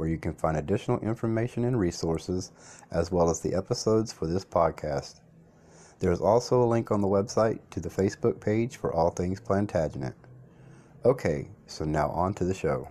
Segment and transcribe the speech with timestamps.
[0.00, 2.52] where you can find additional information and resources,
[2.90, 5.20] as well as the episodes for this podcast.
[5.98, 9.40] There is also a link on the website to the Facebook page for All Things
[9.40, 10.14] Plantagenet.
[11.04, 12.88] Okay, so now on to the show.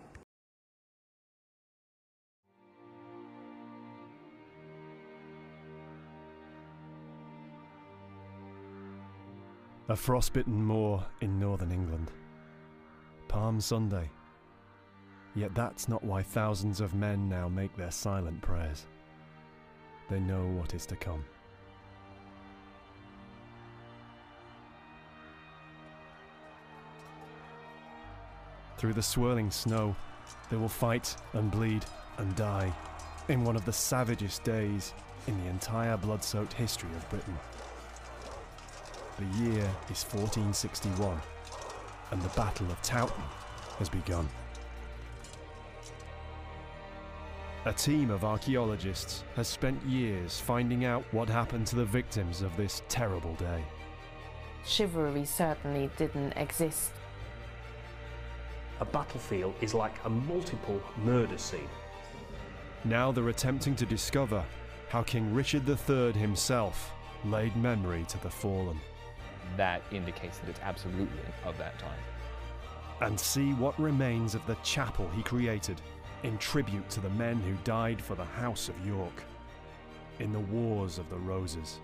[9.87, 12.11] A frostbitten moor in northern England.
[13.27, 14.11] Palm Sunday.
[15.39, 18.85] Yet that's not why thousands of men now make their silent prayers.
[20.09, 21.23] They know what is to come.
[28.77, 29.95] Through the swirling snow,
[30.49, 31.85] they will fight and bleed
[32.17, 32.73] and die
[33.29, 34.93] in one of the savagest days
[35.27, 37.39] in the entire blood soaked history of Britain.
[39.17, 41.17] The year is 1461,
[42.11, 43.23] and the Battle of Towton
[43.77, 44.27] has begun.
[47.65, 52.55] A team of archaeologists has spent years finding out what happened to the victims of
[52.55, 53.65] this terrible day.
[54.65, 56.91] Chivalry certainly didn't exist.
[58.79, 61.67] A battlefield is like a multiple murder scene.
[62.85, 64.41] Now they're attempting to discover
[64.87, 66.93] how King Richard III himself
[67.25, 68.79] laid memory to the fallen.
[69.57, 71.99] That indicates that it's absolutely of that time.
[73.01, 75.81] And see what remains of the chapel he created
[76.23, 79.23] in tribute to the men who died for the House of York
[80.19, 81.79] in the Wars of the Roses.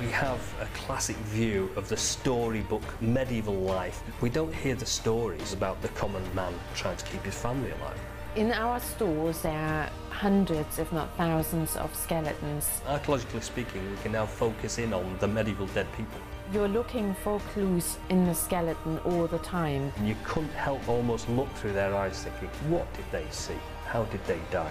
[0.00, 4.02] We have a classic view of the storybook medieval life.
[4.20, 7.98] We don't hear the stories about the common man trying to keep his family alive.
[8.34, 12.80] In our stores, there are hundreds, if not thousands, of skeletons.
[12.88, 16.18] Archaeologically speaking, we can now focus in on the medieval dead people.
[16.54, 19.92] You're looking for clues in the skeleton all the time.
[19.96, 23.56] And you couldn't help almost look through their eyes thinking, what did they see?
[23.86, 24.70] How did they die?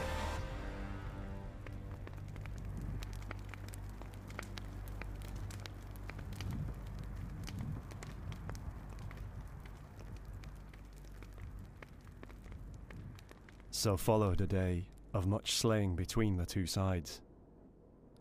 [13.71, 17.19] So followed a day of much slaying between the two sides.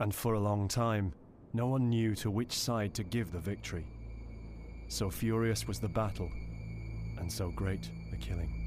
[0.01, 1.13] And for a long time,
[1.55, 3.85] no one knew to which side to give the victory.
[4.89, 6.31] So furious was the battle,
[7.19, 8.63] and so great the killing.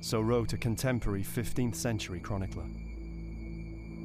[0.00, 2.66] So wrote a contemporary 15th century chronicler.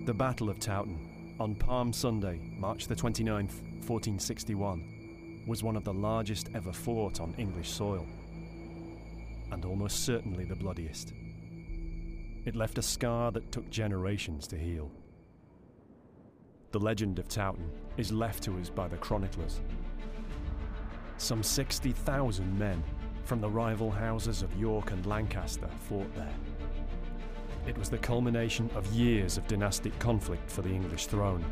[0.05, 0.99] The Battle of Towton,
[1.39, 7.33] on Palm Sunday, March the 29th, 1461, was one of the largest ever fought on
[7.37, 8.05] English soil,
[9.51, 11.13] and almost certainly the bloodiest.
[12.45, 14.91] It left a scar that took generations to heal.
[16.71, 19.61] The legend of Towton is left to us by the chroniclers.
[21.17, 22.83] Some 60,000 men
[23.23, 26.35] from the rival houses of York and Lancaster fought there.
[27.65, 31.43] It was the culmination of years of dynastic conflict for the English throne,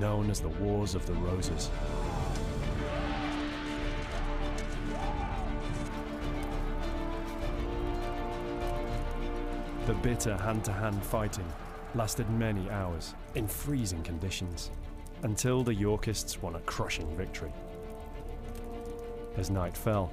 [0.00, 1.70] known as the Wars of the Roses.
[9.86, 11.46] The bitter hand to hand fighting
[11.94, 14.72] lasted many hours in freezing conditions
[15.22, 17.52] until the Yorkists won a crushing victory.
[19.36, 20.12] As night fell,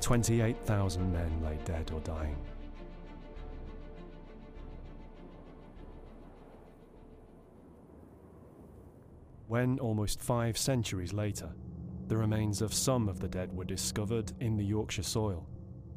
[0.00, 2.38] 28,000 men lay dead or dying.
[9.46, 11.50] When, almost five centuries later,
[12.08, 15.46] the remains of some of the dead were discovered in the Yorkshire soil,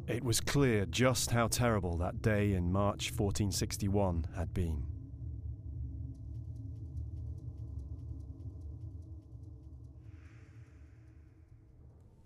[0.08, 4.84] it was clear just how terrible that day in March 1461 had been.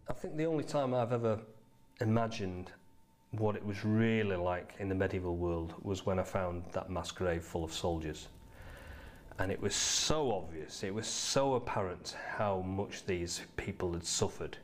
[0.10, 1.40] I think the only time I've ever
[2.02, 2.72] imagined
[3.32, 7.12] what it was really like in the medieval world was when I found that mass
[7.12, 8.28] grave full of soldiers.
[9.38, 14.58] And it was so obvious, it was so apparent how much these people had suffered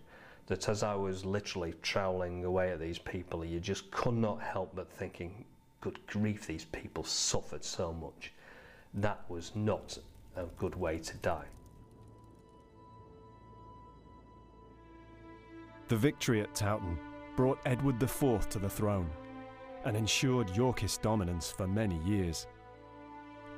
[0.48, 4.76] that as I was literally troweling away at these people, you just could not help
[4.76, 5.46] but thinking,
[5.82, 8.32] good grief, these people suffered so much.
[8.94, 9.98] That was not
[10.36, 11.46] a good way to die.
[15.88, 16.98] The victory at Towton
[17.36, 19.10] brought Edward IV to the throne,
[19.84, 22.48] and ensured Yorkist dominance for many years.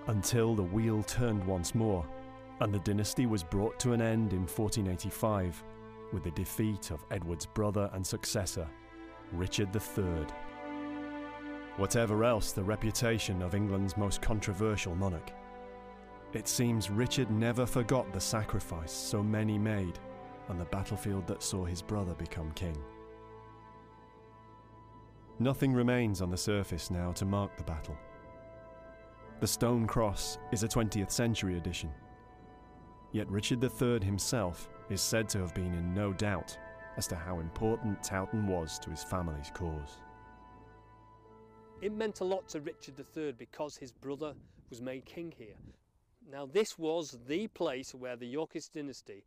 [0.07, 2.05] Until the wheel turned once more,
[2.59, 5.63] and the dynasty was brought to an end in 1485
[6.13, 8.67] with the defeat of Edward's brother and successor,
[9.31, 10.25] Richard III.
[11.77, 15.31] Whatever else the reputation of England's most controversial monarch,
[16.33, 19.99] it seems Richard never forgot the sacrifice so many made
[20.49, 22.77] on the battlefield that saw his brother become king.
[25.39, 27.95] Nothing remains on the surface now to mark the battle.
[29.39, 31.91] The stone cross is a 20th century addition.
[33.11, 36.57] Yet Richard III himself is said to have been in no doubt
[36.95, 39.97] as to how important Towton was to his family's cause.
[41.81, 44.33] It meant a lot to Richard III because his brother
[44.69, 45.55] was made king here.
[46.29, 49.23] Now, this was the place where the Yorkist dynasty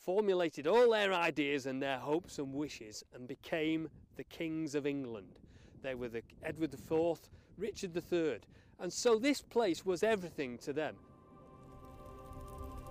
[0.00, 5.38] formulated all their ideas and their hopes and wishes and became the kings of England.
[5.82, 7.18] They were the Edward IV,
[7.56, 8.40] Richard III,
[8.80, 10.96] and so this place was everything to them.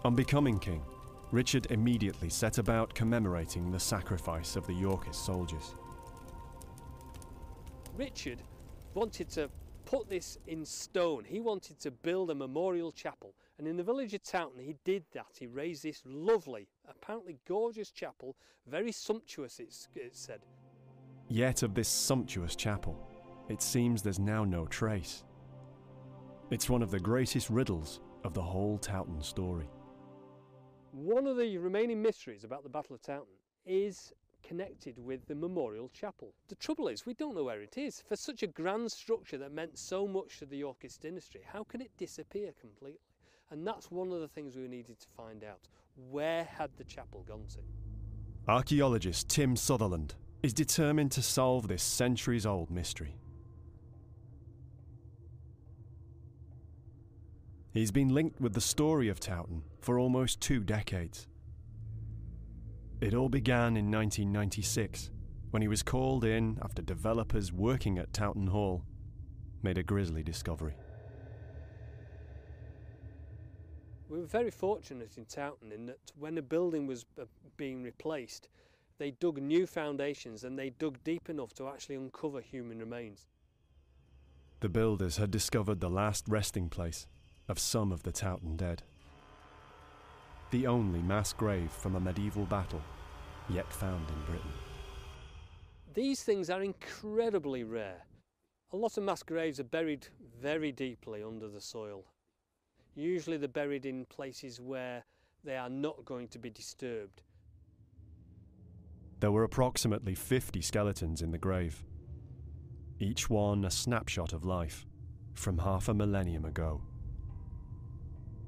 [0.04, 0.82] On becoming king,
[1.36, 5.76] Richard immediately set about commemorating the sacrifice of the Yorkist soldiers.
[7.98, 8.42] Richard
[8.94, 9.50] wanted to
[9.84, 11.26] put this in stone.
[11.26, 13.34] He wanted to build a memorial chapel.
[13.58, 15.26] And in the village of Towton, he did that.
[15.38, 20.40] He raised this lovely, apparently gorgeous chapel, very sumptuous, it's, it's said.
[21.28, 22.98] Yet of this sumptuous chapel,
[23.50, 25.26] it seems there's now no trace.
[26.50, 29.68] It's one of the greatest riddles of the whole Towton story.
[30.96, 35.90] One of the remaining mysteries about the Battle of Towton is connected with the memorial
[35.90, 36.34] chapel.
[36.48, 38.02] The trouble is, we don't know where it is.
[38.08, 41.82] For such a grand structure that meant so much to the Yorkist dynasty, how can
[41.82, 43.02] it disappear completely?
[43.52, 45.68] And that's one of the things we needed to find out.
[46.12, 47.60] Where had the chapel gone to?
[48.48, 53.18] Archaeologist Tim Sutherland is determined to solve this centuries old mystery.
[57.76, 61.28] He's been linked with the story of Towton for almost two decades.
[63.02, 65.12] It all began in 1996
[65.52, 68.86] when he was called in after developers working at Towton Hall
[69.62, 70.78] made a grisly discovery.
[74.08, 77.26] We were very fortunate in Towton in that when a building was uh,
[77.58, 78.48] being replaced,
[79.00, 83.28] they dug new foundations and they dug deep enough to actually uncover human remains.
[84.62, 87.06] The builders had discovered the last resting place
[87.48, 88.84] of some of the Towton dead.
[90.52, 92.82] The only mass grave from a medieval battle
[93.50, 94.52] yet found in Britain.
[95.94, 98.06] These things are incredibly rare.
[98.74, 100.08] A lot of mass graves are buried
[100.42, 102.04] very deeply under the soil.
[102.96, 105.04] Usually they're buried in places where
[105.44, 107.22] they are not going to be disturbed.
[109.20, 111.84] There were approximately 50 skeletons in the grave,
[113.00, 114.86] each one a snapshot of life
[115.34, 116.82] from half a millennium ago.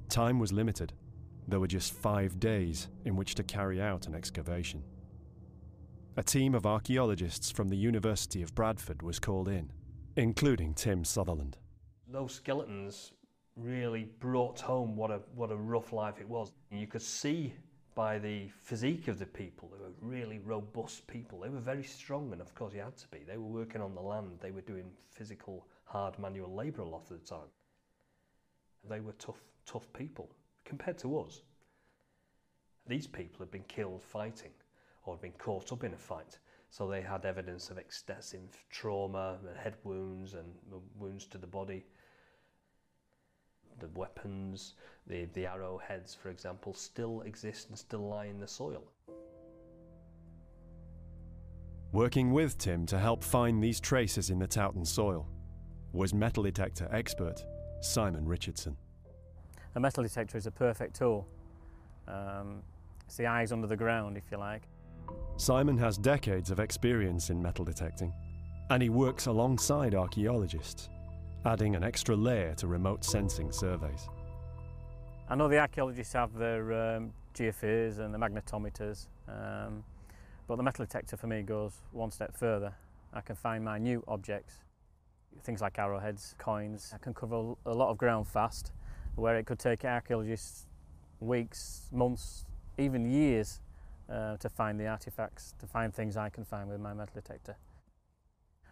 [0.10, 0.94] Time was limited.
[1.48, 4.84] There were just five days in which to carry out an excavation.
[6.16, 9.72] A team of archaeologists from the University of Bradford was called in,
[10.16, 11.58] including Tim Sutherland.
[12.08, 13.12] Those skeletons
[13.56, 16.52] really brought home what a, what a rough life it was.
[16.72, 17.54] You could see
[17.96, 21.40] by the physique of the people, they were really robust people.
[21.40, 23.24] They were very strong, and of course, you had to be.
[23.28, 27.10] They were working on the land, they were doing physical, hard manual labour a lot
[27.10, 27.50] of the time.
[28.88, 30.30] They were tough, tough people
[30.66, 31.42] compared to us.
[32.88, 34.52] These people had been killed fighting
[35.04, 36.40] or had been caught up in a fight.
[36.70, 40.46] So they had evidence of extensive trauma, and head wounds and
[40.98, 41.86] wounds to the body.
[43.80, 44.74] The weapons,
[45.06, 48.84] the, the arrowheads, for example, still exist and still lie in the soil.
[51.94, 55.28] Working with Tim to help find these traces in the Towton soil
[55.94, 57.46] was metal detector expert
[57.80, 58.76] Simon Richardson.
[59.78, 61.28] A metal detector is a perfect tool.
[62.08, 62.64] Um,
[63.06, 64.64] it's the eyes under the ground, if you like.
[65.36, 68.12] Simon has decades of experience in metal detecting,
[68.72, 70.90] and he works alongside archaeologists,
[71.46, 74.10] adding an extra layer to remote sensing surveys.
[75.30, 79.84] I know the archaeologists have their um, geophys and the magnetometers, um,
[80.48, 82.74] but the metal detector for me goes one step further.
[83.14, 84.56] I can find minute objects,
[85.44, 86.94] things like arrowheads, coins.
[86.96, 88.72] I can cover a lot of ground fast,
[89.18, 90.68] where it could take archaeologists
[91.20, 92.46] weeks, months,
[92.78, 93.60] even years
[94.10, 97.58] uh, to find the artifacts, to find things I can find with my metal detector.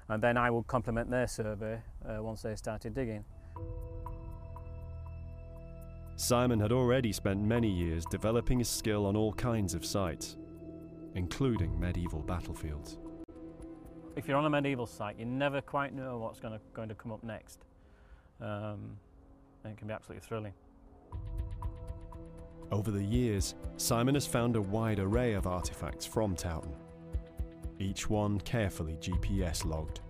[0.07, 3.25] And then I will complement their survey uh, once they started digging.
[6.15, 10.37] Simon had already spent many years developing his skill on all kinds of sites,
[11.15, 12.99] including medieval battlefields.
[14.15, 16.95] if you're on a medieval site, you never quite know what's going to, going to
[16.95, 17.65] come up next.
[18.39, 18.97] Um,
[19.65, 20.53] and it can be absolutely thrilling.
[22.71, 26.73] Over the years, Simon has found a wide array of artifacts from Towton,
[27.79, 30.01] each one carefully GPS logged.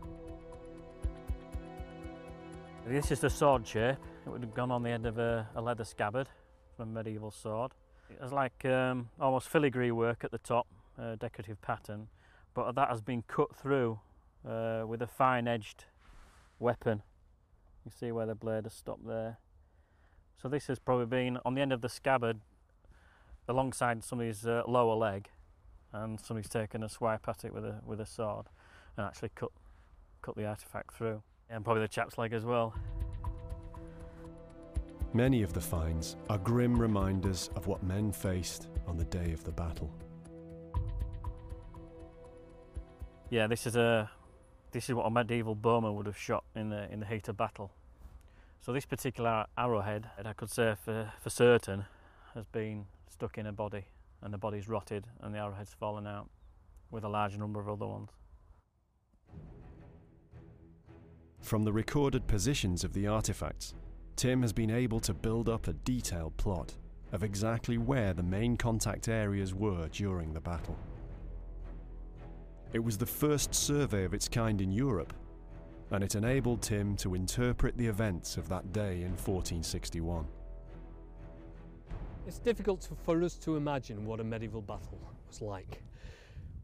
[2.85, 3.97] This is the sword shape.
[4.25, 6.27] It would have gone on the end of a, a leather scabbard
[6.75, 7.71] from a medieval sword.
[8.09, 10.67] It has like um, almost filigree work at the top,
[10.99, 12.07] uh, decorative pattern,
[12.53, 13.99] but that has been cut through
[14.47, 15.85] uh, with a fine edged
[16.59, 17.01] weapon.
[17.85, 19.37] You see where the blade has stopped there.
[20.41, 22.39] So this has probably been on the end of the scabbard
[23.47, 25.29] alongside somebody's uh, lower leg
[25.93, 28.47] and somebody's taken a swipe at it with a, with a sword
[28.97, 29.51] and actually cut,
[30.21, 31.21] cut the artefact through.
[31.49, 32.73] And probably the chap's leg as well.
[35.13, 39.43] Many of the finds are grim reminders of what men faced on the day of
[39.45, 39.89] the battle.
[43.29, 44.09] Yeah, this is a
[44.71, 47.37] this is what a medieval bowman would have shot in the in the heat of
[47.37, 47.71] battle.
[48.65, 51.85] So this particular arrowhead, I could say for, for certain,
[52.33, 53.85] has been stuck in a body
[54.23, 56.31] and the body's rotted and the arrowhead's fallen out
[56.89, 58.09] with a large number of other ones.
[61.41, 63.75] From the recorded positions of the artifacts,
[64.15, 66.73] Tim has been able to build up a detailed plot
[67.11, 70.79] of exactly where the main contact areas were during the battle.
[72.73, 75.13] It was the first survey of its kind in Europe,
[75.91, 80.25] and it enabled Tim to interpret the events of that day in 1461.
[82.27, 85.83] It's difficult for us to imagine what a medieval battle was like.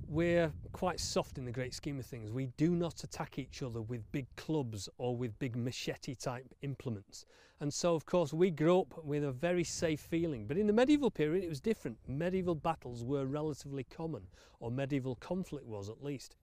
[0.08, 2.32] We're quite soft in the great scheme of things.
[2.32, 7.25] We do not attack each other with big clubs or with big machete type implements.
[7.62, 10.48] And so, of course, we grew up with a very safe feeling.
[10.48, 12.00] But in the medieval period, it was different.
[12.08, 14.24] Medieval battles were relatively common,
[14.60, 16.36] or medieval conflict was at least.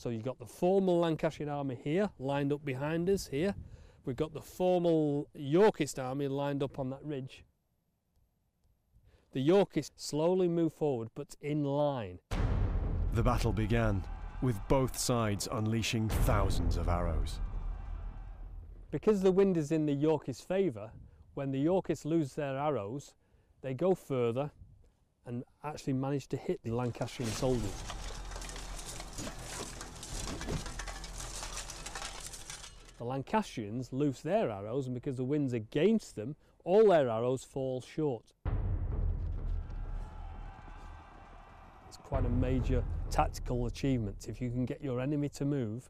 [0.00, 3.54] So you've got the formal Lancastrian army here, lined up behind us here.
[4.06, 7.44] We've got the formal Yorkist army lined up on that ridge.
[9.32, 12.18] The Yorkists slowly move forward, but in line.
[13.12, 14.02] The battle began,
[14.40, 17.38] with both sides unleashing thousands of arrows.
[18.90, 20.92] Because the wind is in the Yorkists' favour,
[21.34, 23.12] when the Yorkists lose their arrows,
[23.60, 24.50] they go further
[25.26, 27.99] and actually manage to hit the Lancastrian soldiers.
[33.00, 37.80] The Lancastrians loose their arrows, and because the wind's against them, all their arrows fall
[37.80, 38.34] short.
[41.88, 44.26] It's quite a major tactical achievement.
[44.28, 45.88] If you can get your enemy to move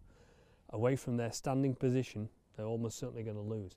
[0.68, 3.72] away from their standing position, they're almost certainly going to lose.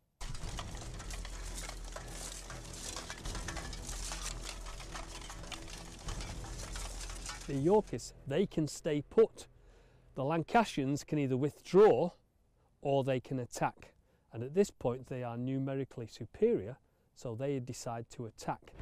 [7.47, 9.47] The Yorkists, they can stay put.
[10.13, 12.11] The Lancastrians can either withdraw
[12.83, 13.93] or they can attack.
[14.31, 16.77] And at this point, they are numerically superior,
[17.15, 18.73] so they decide to attack.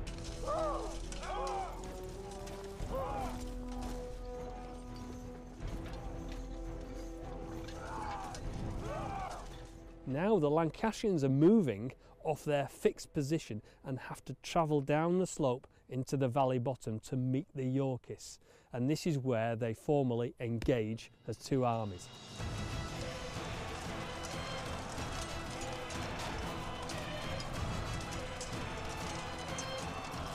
[10.08, 11.94] Now the Lancastrians are moving
[12.24, 17.00] off their fixed position and have to travel down the slope into the valley bottom
[17.00, 18.40] to meet the Yorkists.
[18.74, 22.08] And this is where they formally engage as two armies.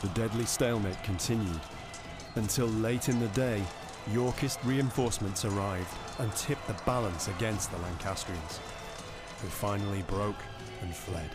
[0.03, 1.61] The deadly stalemate continued
[2.35, 3.63] until late in the day,
[4.13, 8.61] Yorkist reinforcements arrived and tipped the balance against the Lancastrians,
[9.41, 10.43] who finally broke
[10.83, 11.31] and fled.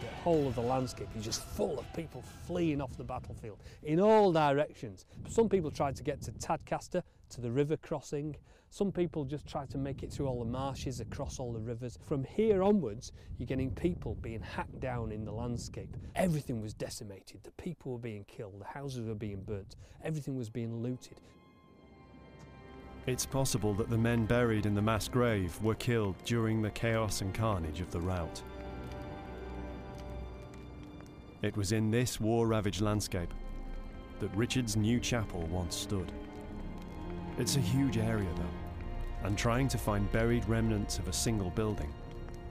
[0.00, 4.00] The whole of the landscape is just full of people fleeing off the battlefield in
[4.00, 5.04] all directions.
[5.28, 8.36] Some people tried to get to Tadcaster, to the river crossing.
[8.70, 11.98] Some people just tried to make it through all the marshes, across all the rivers.
[12.06, 15.96] From here onwards, you're getting people being hacked down in the landscape.
[16.14, 17.42] Everything was decimated.
[17.42, 21.20] The people were being killed, the houses were being burnt, everything was being looted.
[23.06, 27.22] It's possible that the men buried in the mass grave were killed during the chaos
[27.22, 28.42] and carnage of the rout.
[31.42, 33.32] It was in this war ravaged landscape
[34.20, 36.12] that Richard's new chapel once stood.
[37.38, 41.92] It's a huge area, though, and trying to find buried remnants of a single building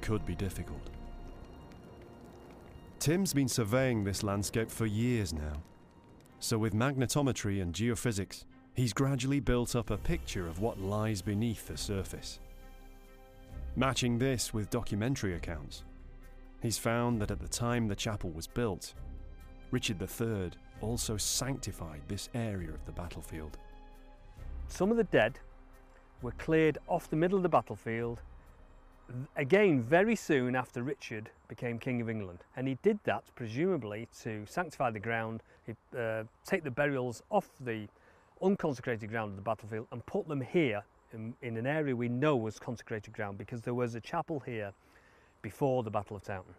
[0.01, 0.89] could be difficult.
[2.97, 5.61] Tim's been surveying this landscape for years now,
[6.39, 11.67] so with magnetometry and geophysics, he's gradually built up a picture of what lies beneath
[11.67, 12.39] the surface.
[13.75, 15.83] Matching this with documentary accounts,
[16.61, 18.93] he's found that at the time the chapel was built,
[19.71, 20.51] Richard III
[20.81, 23.57] also sanctified this area of the battlefield.
[24.67, 25.39] Some of the dead
[26.21, 28.21] were cleared off the middle of the battlefield
[29.35, 32.39] again very soon after Richard became King of England.
[32.55, 35.41] And he did that presumably to sanctify the ground,
[35.97, 37.87] uh, take the burials off the
[38.41, 42.35] unconsecrated ground of the battlefield and put them here in, in an area we know
[42.35, 44.71] was consecrated ground because there was a chapel here
[45.41, 46.53] before the Battle of Towton.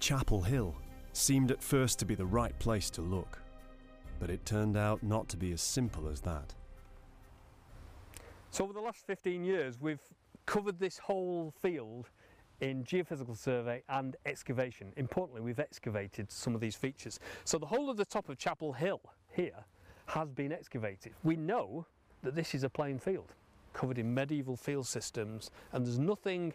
[0.00, 0.74] Chapel Hill
[1.12, 3.40] seemed at first to be the right place to look,
[4.20, 6.54] but it turned out not to be as simple as that.
[8.50, 10.02] So over the last 15 years we've
[10.46, 12.10] covered this whole field
[12.60, 14.92] in geophysical survey and excavation.
[14.96, 17.18] Importantly, we've excavated some of these features.
[17.44, 19.00] So the whole of the top of Chapel Hill
[19.32, 19.64] here
[20.06, 21.12] has been excavated.
[21.22, 21.86] We know
[22.22, 23.32] that this is a plain field
[23.72, 26.54] covered in medieval field systems and there's nothing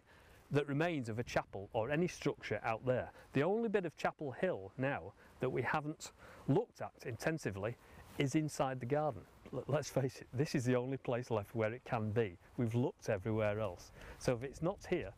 [0.51, 3.12] that remains of a chapel or any structure out there.
[3.34, 6.12] The only bit of Chapel Hill now that we haven't
[6.48, 7.75] looked at intensively
[8.18, 9.22] is inside the garden.
[9.68, 12.38] Let's face it, this is the only place left where it can be.
[12.58, 13.91] We've looked everywhere else.
[14.20, 15.12] So if it's not here,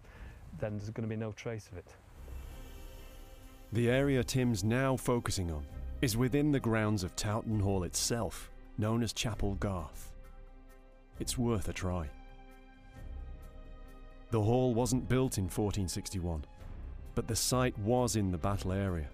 [0.59, 1.95] then there's going to be no trace of it.
[3.73, 5.65] The area Tim's now focusing on
[6.01, 10.11] is within the grounds of Towton Hall itself, known as Chapel Garth.
[11.19, 12.09] It's worth a try.
[14.31, 16.45] The hall wasn't built in 1461,
[17.15, 19.07] but the site was in the battle area.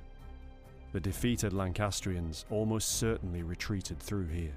[0.94, 4.54] The defeated Lancastrians almost certainly retreated through here.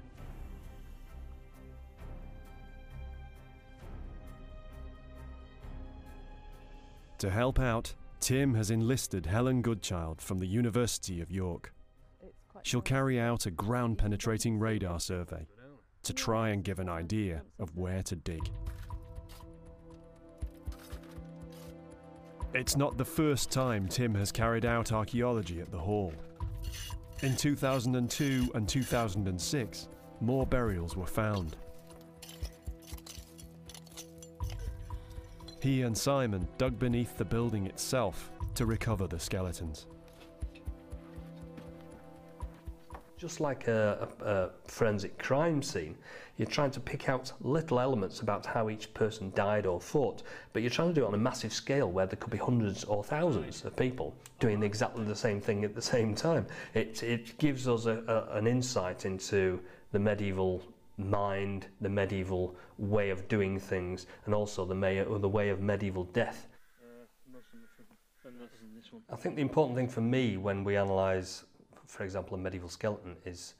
[7.17, 11.73] To help out, Tim has enlisted Helen Goodchild from the University of York.
[12.61, 15.47] She'll carry out a ground penetrating radar survey
[16.03, 18.51] to try and give an idea of where to dig.
[22.53, 26.13] It's not the first time Tim has carried out archaeology at the Hall.
[27.21, 29.87] In 2002 and 2006,
[30.19, 31.55] more burials were found.
[35.61, 39.85] He and Simon dug beneath the building itself to recover the skeletons.
[43.21, 45.95] Just like a, a, a, forensic crime scene,
[46.37, 50.63] you're trying to pick out little elements about how each person died or fought, but
[50.63, 53.03] you're trying to do it on a massive scale where there could be hundreds or
[53.03, 56.47] thousands of people doing exactly the same thing at the same time.
[56.73, 59.59] It, it gives us a, an insight into
[59.91, 60.63] the medieval
[60.97, 66.05] mind, the medieval way of doing things, and also the, may, the way of medieval
[66.05, 66.47] death.
[69.11, 71.43] I think the important thing for me when we analyse
[71.91, 73.55] for example, a medieval skeleton, is,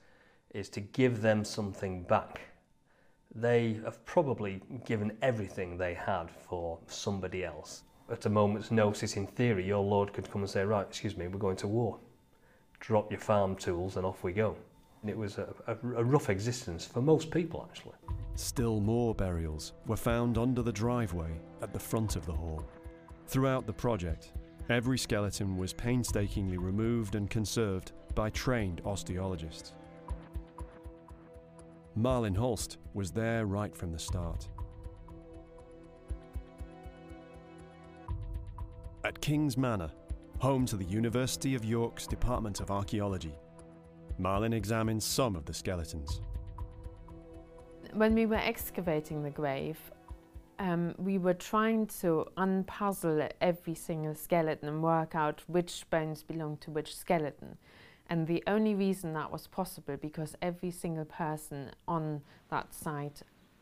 [0.51, 2.39] is to give them something back.
[3.35, 7.83] They have probably given everything they had for somebody else.
[8.09, 11.27] At a moment's notice, in theory, your lord could come and say, right, excuse me,
[11.27, 11.99] we're going to war.
[12.79, 14.55] Drop your farm tools and off we go.
[15.01, 17.95] And it was a, a, a rough existence for most people, actually.
[18.35, 22.65] Still more burials were found under the driveway at the front of the hall.
[23.27, 24.31] Throughout the project,
[24.69, 29.73] every skeleton was painstakingly removed and conserved by trained osteologists.
[31.95, 34.47] Malin Holst was there right from the start.
[39.03, 39.91] At King's Manor,
[40.39, 43.33] home to the University of York's Department of Archaeology,
[44.17, 46.21] Marlin examines some of the skeletons.
[47.93, 49.77] When we were excavating the grave,
[50.59, 56.57] um, we were trying to unpuzzle every single skeleton and work out which bones belong
[56.57, 57.57] to which skeleton.
[58.11, 63.21] And the only reason that was possible because every single person on that site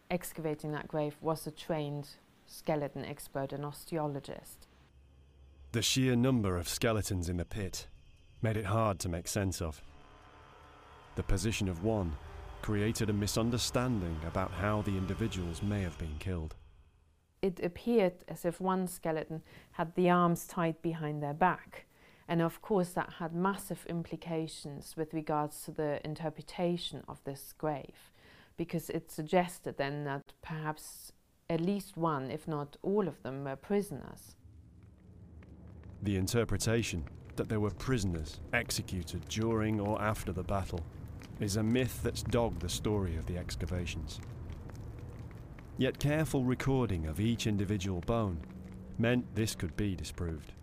[0.10, 2.10] excavating that grave was a trained
[2.48, 4.66] skeleton expert and osteologist.
[5.72, 7.90] The sheer number of skeletons in the pit
[8.42, 9.84] made it hard to make sense of.
[11.14, 12.18] The position of one
[12.64, 16.56] created a misunderstanding about how the individuals may have been killed.
[17.44, 21.86] It appeared as if one skeleton had the arms tied behind their back
[22.30, 28.12] and of course, that had massive implications with regards to the interpretation of this grave,
[28.56, 31.12] because it suggested then that perhaps
[31.50, 34.36] at least one, if not all of them, were prisoners.
[36.04, 37.04] The interpretation
[37.36, 40.82] that there were prisoners executed during or after the battle
[41.40, 44.20] is a myth that's dogged the story of the excavations.
[45.80, 48.42] Yet careful recording of each individual bone
[49.00, 50.54] meant this could be disproved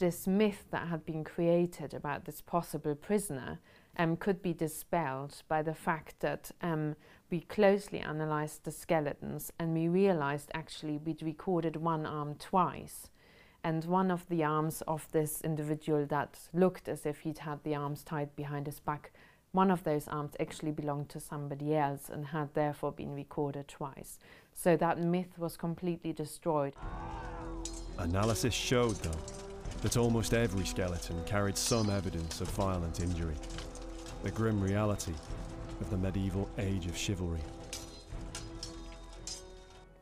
[0.00, 3.60] this myth that had been created about this possible prisoner
[3.96, 6.96] um, could be dispelled by the fact that um,
[7.30, 13.10] we closely analysed the skeletons and we realised actually we'd recorded one arm twice.
[13.62, 17.74] And one of the arms of this individual that looked as if he'd had the
[17.76, 19.12] arms tied behind his back
[19.52, 24.18] one of those arms actually belonged to somebody else and had therefore been recorded twice.
[24.52, 26.74] So that myth was completely destroyed.
[27.98, 29.49] Analysis showed, though,
[29.82, 33.36] that almost every skeleton carried some evidence of violent injury,
[34.22, 35.14] the grim reality
[35.80, 37.40] of the medieval age of chivalry.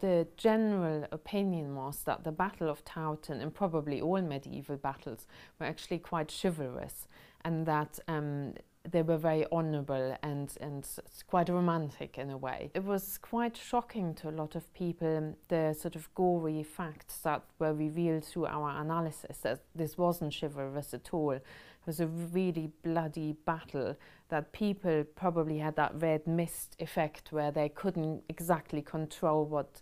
[0.00, 5.26] The general opinion was that the Battle of Towton and probably all medieval battles
[5.58, 7.08] were actually quite chivalrous
[7.44, 8.54] and that um,
[8.90, 10.86] they were very honourable and, and
[11.26, 12.70] quite romantic in a way.
[12.74, 17.42] It was quite shocking to a lot of people the sort of gory facts that
[17.58, 21.32] were revealed through our analysis that this wasn't chivalrous at all.
[21.32, 21.44] It
[21.86, 23.96] was a really bloody battle
[24.28, 29.80] that people probably had that red mist effect where they couldn't exactly control what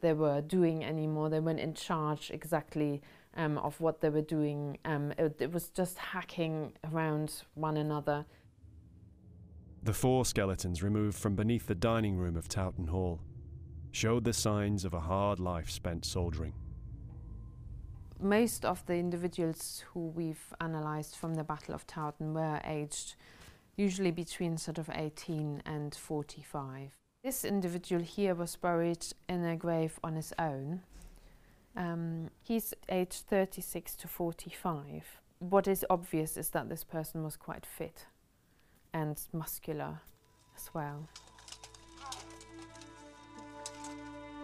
[0.00, 1.28] they were doing anymore.
[1.28, 3.02] They weren't in charge exactly
[3.36, 4.78] um, of what they were doing.
[4.84, 8.24] Um, it, it was just hacking around one another.
[9.88, 13.22] The four skeletons removed from beneath the dining room of Towton Hall
[13.90, 16.52] showed the signs of a hard life spent soldiering.
[18.20, 23.14] Most of the individuals who we've analysed from the Battle of Towton were aged
[23.78, 26.90] usually between sort of 18 and 45.
[27.24, 30.82] This individual here was buried in a grave on his own.
[31.74, 35.22] Um, he's aged 36 to 45.
[35.38, 38.04] What is obvious is that this person was quite fit
[38.92, 40.00] and muscular
[40.56, 41.08] as well.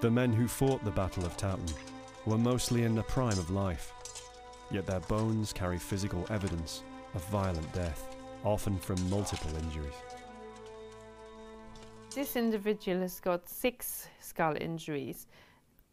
[0.01, 1.73] The men who fought the Battle of Towton
[2.27, 3.93] were mostly in the prime of life,
[4.71, 6.83] yet their bones carry physical evidence
[7.15, 9.95] of violent death, often from multiple injuries.
[12.15, 15.27] This individual has got six skull injuries.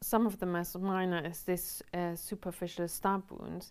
[0.02, 3.68] Some of them as minor as this uh, superficial stab wound,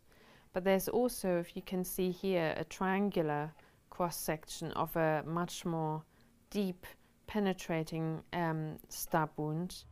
[0.52, 3.52] but there's also, if you can see here, a triangular
[4.00, 6.02] cross section of a much more
[6.48, 6.86] deep
[7.26, 9.84] penetrating um, stab wound.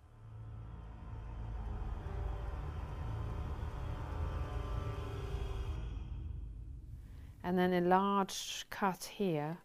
[7.45, 9.59] And then a large cut here,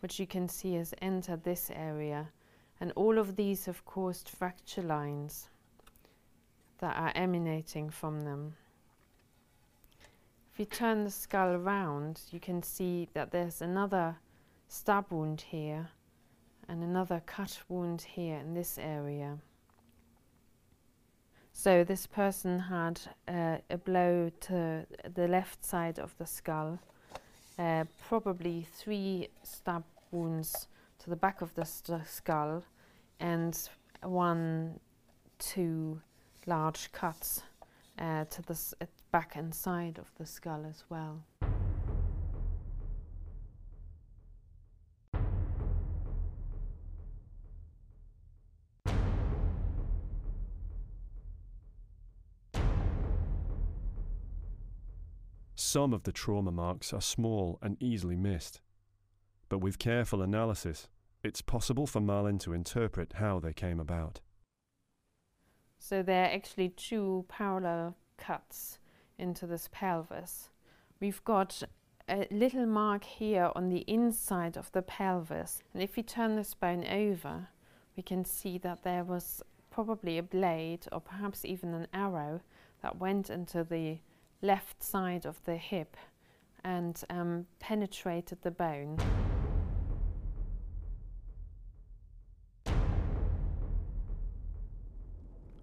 [0.00, 2.28] which you can see has entered this area.
[2.80, 5.48] And all of these have caused fracture lines
[6.80, 8.56] that are emanating from them.
[10.56, 14.16] If you turn the skull around, you can see that there's another
[14.68, 15.90] stab wound here
[16.66, 19.36] and another cut wound here in this area.
[21.52, 26.78] So this person had uh, a blow to the left side of the skull,
[27.58, 30.68] uh, probably three stab wounds
[31.00, 32.64] to the back of the skull,
[33.20, 33.68] and
[34.02, 34.80] one,
[35.38, 36.00] two
[36.46, 37.42] large cuts
[37.98, 38.58] uh, to the
[39.16, 41.24] back and side of the skull as well.
[55.54, 58.60] Some of the trauma marks are small and easily missed,
[59.48, 60.88] but with careful analysis,
[61.24, 64.20] it's possible for Malin to interpret how they came about.
[65.78, 68.78] So there are actually two parallel cuts
[69.18, 70.50] into this pelvis.
[71.00, 71.62] We've got
[72.08, 75.62] a little mark here on the inside of the pelvis.
[75.74, 77.48] And if we turn this bone over,
[77.96, 82.40] we can see that there was probably a blade or perhaps even an arrow
[82.82, 83.98] that went into the
[84.42, 85.96] left side of the hip
[86.64, 88.98] and um, penetrated the bone.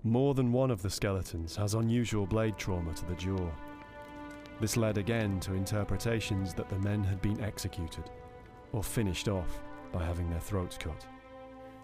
[0.05, 3.49] More than one of the skeletons has unusual blade trauma to the jaw.
[4.59, 8.09] This led again to interpretations that the men had been executed
[8.73, 9.61] or finished off
[9.93, 11.05] by having their throats cut.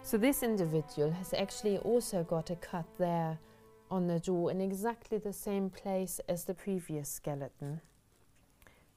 [0.01, 3.39] So this individual has actually also got a cut there
[3.89, 7.79] on the jaw in exactly the same place as the previous skeleton,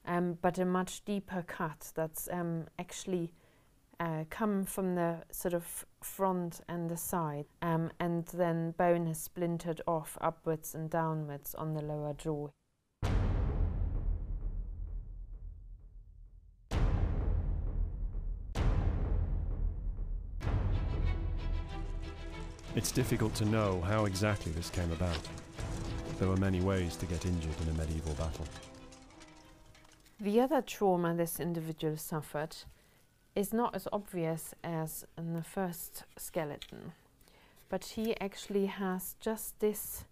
[0.05, 3.31] um, but a much deeper cut that's um, actually
[4.01, 9.19] uh, come from the sort of front and the side, um, and then bone has
[9.19, 12.49] splintered off upwards and downwards on the lower jaw.
[22.75, 25.19] It's difficult to know how exactly this came about.
[26.17, 28.45] There were many ways to get injured in a medieval battle.
[30.19, 32.55] The other trauma this individual suffered
[33.35, 36.93] is not as obvious as in the first skeleton,
[37.69, 40.05] but he actually has just this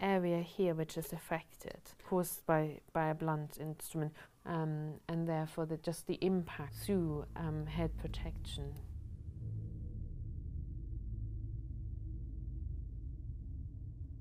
[0.00, 4.12] area here which is affected, caused by, by a blunt instrument.
[4.46, 8.72] um, and therefore the, just the impact through um, head protection.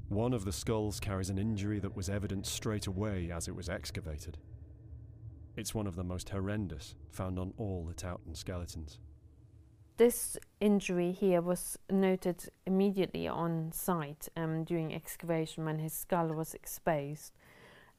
[0.10, 3.70] One of the skulls carries an injury that was evident straight away as it was
[3.70, 4.38] excavated.
[5.56, 9.00] It's one of the most horrendous found on all the Towton skeletons.
[9.98, 16.54] This injury here was noted immediately on site um, during excavation when his skull was
[16.54, 17.34] exposed.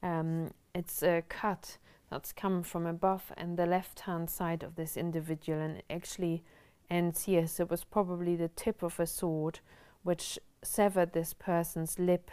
[0.03, 1.79] Um, it's a cut
[2.11, 6.43] that's come from above and the left hand side of this individual and actually
[6.91, 9.61] ends here so it was probably the tip of a sword
[10.03, 12.31] which severed this person's lip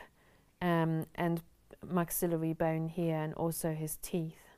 [0.62, 1.41] um, and
[1.88, 4.48] maxillary bone here and also his teeth.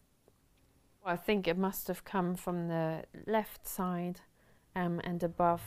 [1.03, 4.21] I think it must have come from the left side
[4.75, 5.61] um, and above.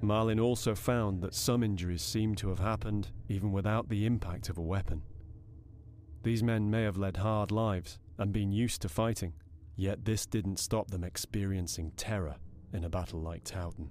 [0.00, 4.56] Malin also found that some injuries seemed to have happened even without the impact of
[4.56, 5.02] a weapon.
[6.26, 9.34] These men may have led hard lives and been used to fighting,
[9.76, 12.34] yet this didn't stop them experiencing terror
[12.72, 13.90] in a battle like Towton.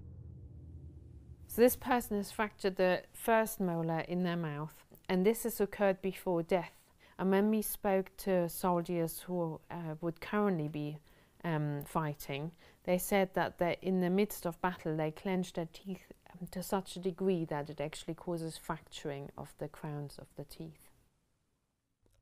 [1.48, 4.74] So this person has fractured the first molar in their mouth,
[5.08, 6.74] and this has occurred before death.
[7.18, 10.98] And when we spoke to soldiers who uh, would currently be
[11.46, 12.52] um, fighting,
[12.84, 16.98] they said that in the midst of battle they clench their teeth um, to such
[16.98, 20.85] a degree that it actually causes fracturing of the crowns of the teeth.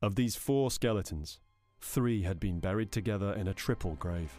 [0.04, 1.40] Of these four skeletons,
[1.80, 4.38] three had been buried together in a triple grave.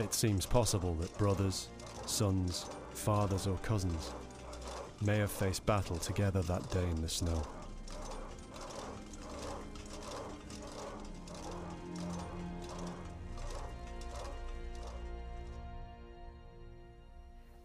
[0.00, 1.68] It seems possible that brothers,
[2.06, 4.10] sons, fathers, or cousins
[5.00, 7.40] may have faced battle together that day in the snow.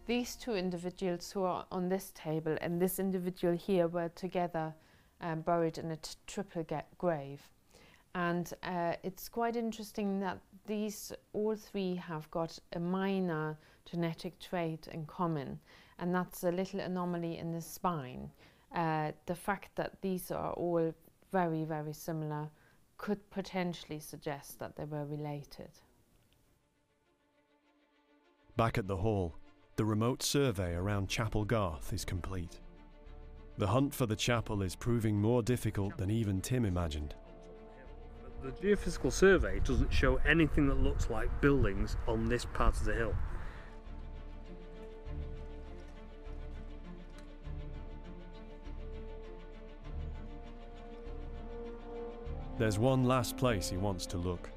[0.06, 4.74] These two individuals who are on this table and this individual here were together
[5.20, 6.66] um, buried in a triple
[6.98, 7.42] grave.
[8.14, 14.88] And uh, it's quite interesting that these all three have got a minor genetic trait
[14.92, 15.58] in common,
[15.98, 18.30] and that's a little anomaly in the spine.
[18.74, 20.92] Uh, the fact that these are all
[21.30, 22.48] very, very similar
[22.96, 25.70] could potentially suggest that they were related.
[28.56, 29.36] Back at the hall,
[29.76, 32.58] the remote survey around Chapel Garth is complete.
[33.58, 37.16] The hunt for the chapel is proving more difficult than even Tim imagined.
[38.40, 42.94] The geophysical survey doesn't show anything that looks like buildings on this part of the
[42.94, 43.14] hill.
[52.58, 54.50] There's one last place he wants to look.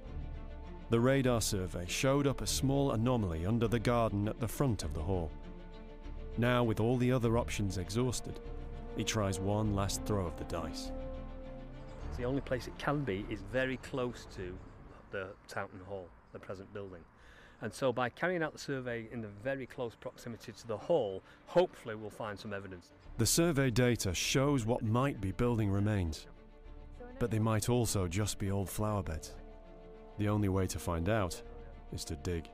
[0.91, 4.93] The radar survey showed up a small anomaly under the garden at the front of
[4.93, 5.31] the hall.
[6.37, 8.39] Now, with all the other options exhausted,
[8.95, 10.91] he tries one last throw of the dice.
[12.17, 14.55] The only place it can be is very close to
[15.11, 17.01] the Towton Hall, the present building.
[17.61, 21.21] And so by carrying out the survey in the very close proximity to the hall,
[21.45, 22.89] hopefully we'll find some evidence.
[23.17, 26.25] The survey data shows what might be building remains,
[27.19, 29.35] but they might also just be old flower beds.
[30.17, 31.41] The only way to find out
[31.93, 32.49] is to dig.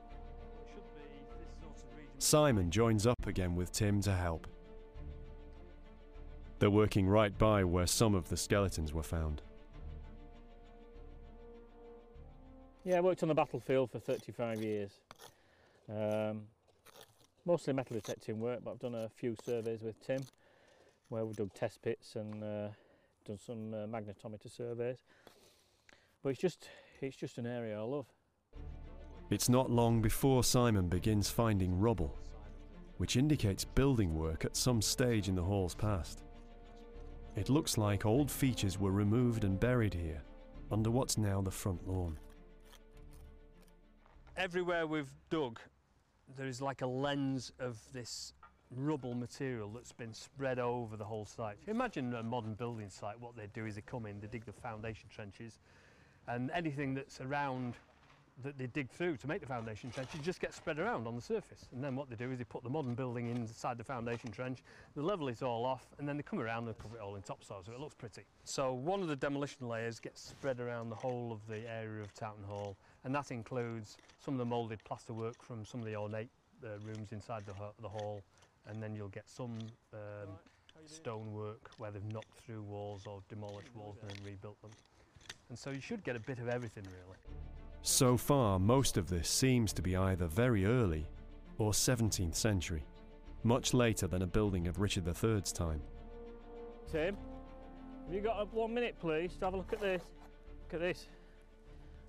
[2.20, 4.48] Simon joins up again with Tim to help.
[6.60, 9.42] They're working right by where some of the skeletons were found.
[12.84, 14.92] Yeah, I worked on the battlefield for 35 years.
[15.90, 16.44] Um,
[17.46, 20.22] mostly metal detecting work, but I've done a few surveys with Tim
[21.10, 22.70] where we've dug test pits and uh,
[23.26, 24.98] done some uh, magnetometer surveys.
[26.24, 26.68] But it's just
[27.02, 28.08] it's just an area I love.
[29.30, 32.18] It's not long before Simon begins finding rubble,
[32.98, 36.24] which indicates building work at some stage in the hall's past.
[37.38, 40.24] It looks like old features were removed and buried here,
[40.72, 42.18] under what's now the front lawn.
[44.36, 45.60] Everywhere we've dug,
[46.36, 48.34] there is like a lens of this
[48.72, 51.58] rubble material that's been spread over the whole site.
[51.68, 54.52] Imagine a modern building site, what they do is they come in, they dig the
[54.52, 55.60] foundation trenches,
[56.28, 57.76] and anything that's around
[58.44, 61.16] that they dig through to make the foundation trench it just gets spread around on
[61.16, 61.68] the surface.
[61.74, 64.64] And then what they do is they put the modern building inside the foundation trench
[64.96, 67.22] they level it all off and then they come around and cover it all in
[67.22, 68.24] topsoil so it looks pretty.
[68.44, 72.14] So one of the demolition layers gets spread around the whole of the area of
[72.14, 76.30] Towton Hall and that includes some of the moulded plasterwork from some of the ornate
[76.64, 78.22] uh, rooms inside the, the hall.
[78.68, 79.58] And then you'll get some
[79.94, 80.30] um,
[80.86, 84.72] stonework where they've knocked through walls or demolished walls and then rebuilt them.
[85.50, 87.57] And so you should get a bit of everything really.
[87.82, 91.08] So far, most of this seems to be either very early
[91.58, 92.84] or 17th century,
[93.44, 95.82] much later than a building of Richard III's time.
[96.92, 97.18] Tim,
[98.06, 100.02] have you got a, one minute, please, to have a look at this?
[100.64, 101.08] Look at this.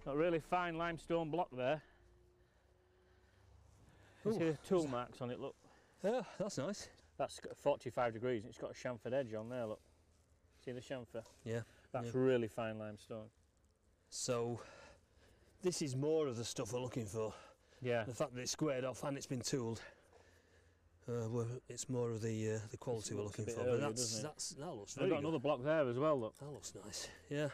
[0.04, 1.82] Got a really fine limestone block there.
[4.24, 5.54] You see the tool marks on it, look.
[6.04, 6.88] Yeah, that's nice.
[7.18, 9.80] That's got 45 degrees and it's got a chamfered edge on there, look.
[10.64, 11.22] See the chamfer?
[11.44, 11.60] Yeah.
[11.92, 12.20] That's yeah.
[12.20, 13.26] really fine limestone.
[14.10, 14.60] So
[15.62, 17.32] this is more of the stuff we're looking for.
[17.80, 18.04] Yeah.
[18.04, 19.80] The fact that it's squared off and it's been tooled.
[21.08, 23.60] Uh, well, it's more of the uh, the quality we're looking for.
[23.62, 25.24] earlier, but that's, that's that looks They've got good.
[25.24, 26.38] another block there as well, look.
[26.38, 27.08] That looks nice.
[27.30, 27.48] Yeah.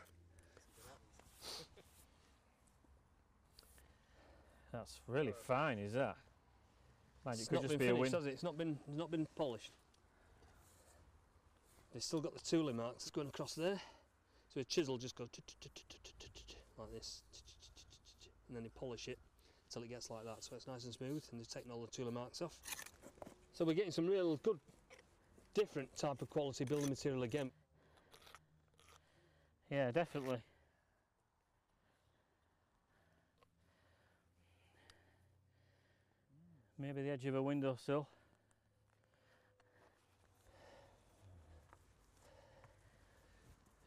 [4.72, 6.16] That's really fine, is that?
[7.26, 8.20] It it's could not just been be a finished, win.
[8.20, 8.30] has it?
[8.30, 9.70] It's not been it's not been polished.
[11.92, 13.80] They've still got the tooling marks It's going across there.
[14.52, 15.28] So a chisel just goes
[16.78, 17.22] like this,
[18.48, 19.18] and then they polish it
[19.68, 20.42] until it gets like that.
[20.44, 22.58] So it's nice and smooth, and they've taken all the tooling marks off.
[23.52, 24.58] So we're getting some real good,
[25.54, 27.50] different type of quality building material again.
[29.70, 30.38] Yeah, definitely.
[36.78, 38.08] Maybe the edge of a windowsill.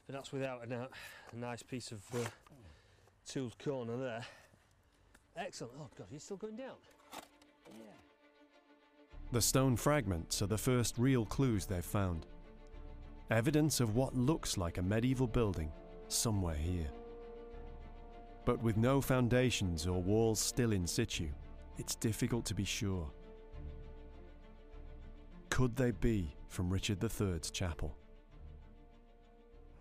[0.08, 0.92] But that's without a doubt
[1.34, 2.20] a nice piece of uh,
[3.28, 4.26] tooled corner there.
[5.38, 5.74] Excellent.
[5.80, 6.76] Oh God, he's still going down.
[9.32, 12.26] The stone fragments are the first real clues they've found.
[13.30, 15.72] Evidence of what looks like a medieval building
[16.08, 16.88] somewhere here.
[18.46, 21.28] But with no foundations or walls still in situ,
[21.78, 23.12] it's difficult to be sure.
[25.50, 27.94] Could they be from Richard III's chapel?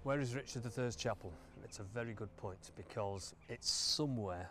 [0.02, 1.32] Where is Richard III's chapel?
[1.64, 4.50] It's a very good point because it's somewhere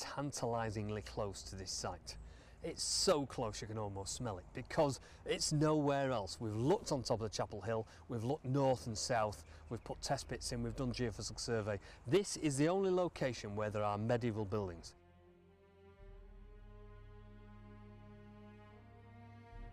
[0.00, 2.16] tantalisingly close to this site.
[2.62, 6.36] It's so close you can almost smell it because it's nowhere else.
[6.40, 10.02] We've looked on top of the chapel hill, we've looked north and south, we've put
[10.02, 11.78] test pits in, we've done geophysical survey.
[12.06, 14.94] This is the only location where there are medieval buildings.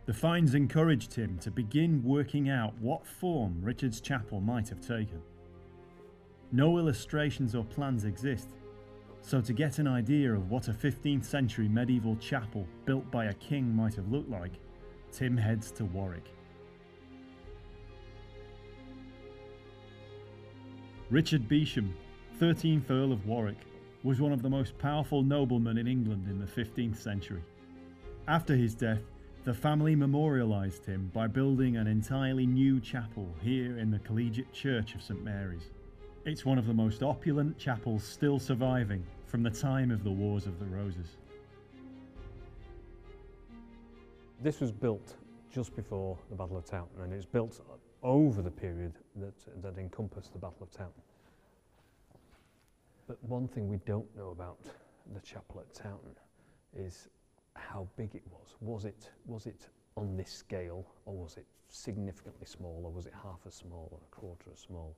[0.05, 5.21] The finds encouraged him to begin working out what form Richard's chapel might have taken.
[6.53, 8.47] No illustrations or plans exist,
[9.21, 13.33] so to get an idea of what a 15th century medieval chapel built by a
[13.33, 14.53] king might have looked like,
[15.11, 16.25] Tim heads to Warwick.
[21.09, 21.95] Richard Beauchamp,
[22.39, 23.59] 13th Earl of Warwick,
[24.03, 27.41] was one of the most powerful noblemen in England in the 15th century.
[28.27, 29.01] After his death,
[29.45, 34.93] the family memorialised him by building an entirely new chapel here in the Collegiate Church
[34.95, 35.71] of St Mary's.
[36.27, 40.45] It's one of the most opulent chapels still surviving from the time of the Wars
[40.45, 41.15] of the Roses.
[44.43, 45.15] This was built
[45.53, 47.61] just before the Battle of Towton and it's built
[48.03, 51.01] over the period that, that encompassed the Battle of Towton.
[53.07, 54.59] But one thing we don't know about
[55.13, 56.13] the chapel at Towton
[56.75, 57.07] is
[57.55, 58.57] how big it was.
[58.59, 63.13] Was it, was it on this scale or was it significantly small or was it
[63.23, 64.93] half as small or a quarter as small?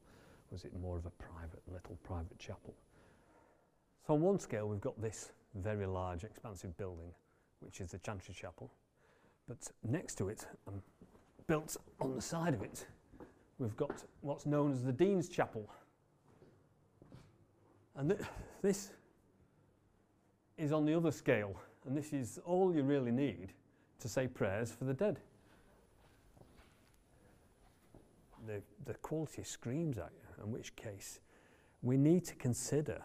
[0.51, 2.73] Was it more of a private, little private chapel?
[4.05, 7.11] So on one scale we've got this very large expansive building
[7.59, 8.71] which is the Chantry Chapel
[9.47, 10.81] but next to it and
[11.47, 12.85] built on the side of it
[13.57, 15.67] we've got what's known as the Dean's Chapel
[17.95, 18.21] and th-
[18.61, 18.91] this
[20.57, 23.53] is on the other scale and this is all you really need
[23.99, 25.19] to say prayers for the dead.
[28.47, 31.19] The, the quality screams at you, in which case
[31.81, 33.01] we need to consider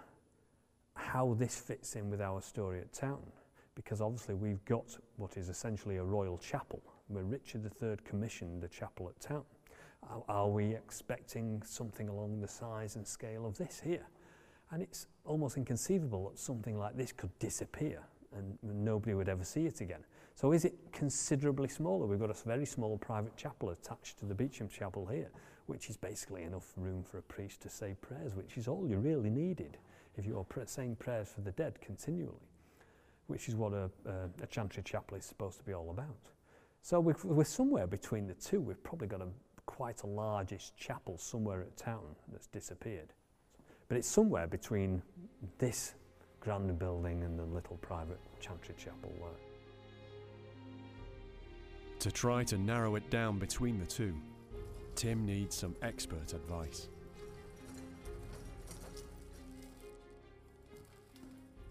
[0.95, 3.33] how this fits in with our story at Towton,
[3.75, 8.69] because obviously we've got what is essentially a royal chapel, where Richard III commissioned the
[8.69, 9.45] chapel at Towton.
[10.29, 14.07] Are, we expecting something along the size and scale of this here?
[14.71, 18.03] And it's almost inconceivable that something like this could disappear
[18.37, 20.05] and nobody would ever see it again.
[20.35, 22.07] So is it considerably smaller?
[22.07, 25.31] We've got a very small private chapel attached to the Beauchamp Chapel here,
[25.67, 28.99] which is basically enough room for a priest to say prayers, which is all you
[28.99, 29.79] really needed
[30.17, 32.49] if you're pr- saying prayers for the dead continually,
[33.27, 36.31] which is what a, a, a chantry chapel is supposed to be all about.
[36.83, 38.61] So we've, we're somewhere between the two.
[38.61, 39.29] We've probably got a,
[39.65, 43.15] quite a largish chapel somewhere at town that's disappeared.
[43.89, 45.03] But it's somewhere between
[45.59, 45.95] this
[46.41, 49.31] grand building and the little private chantry chapel there.
[52.01, 54.15] To try to narrow it down between the two,
[54.95, 56.89] Tim needs some expert advice.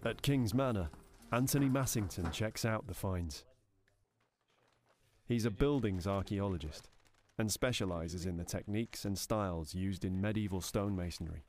[0.04, 0.90] At King's Manor,
[1.32, 3.44] Anthony Masinton checks out the finds.
[5.26, 6.90] He's a buildings archaeologist
[7.38, 11.42] and specialises in the techniques and styles used in medieval stonemasonry.